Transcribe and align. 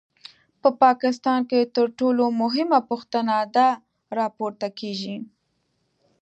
په 0.61 0.69
پاکستان 0.83 1.39
کې 1.49 1.59
تر 1.75 1.87
ټولو 1.99 2.23
مهمه 2.41 2.79
پوښتنه 2.89 3.35
دا 3.55 3.69
راپورته 4.17 4.67
کېږي. 4.79 5.17